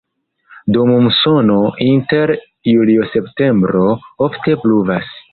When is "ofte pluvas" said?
4.29-5.13